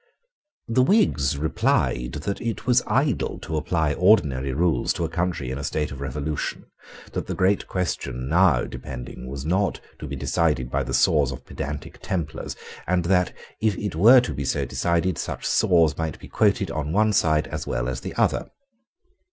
[0.67, 5.59] The Whigs replied that it was idle to apply ordinary rules to a country in
[5.59, 6.65] a state of revolution,
[7.13, 11.45] that the great question now depending was not to be decided by the saws of
[11.45, 12.55] pedantic Templars,
[12.87, 16.91] and that, if it were to be so decided, such saws might be quoted on
[16.93, 18.49] one side as well as the other.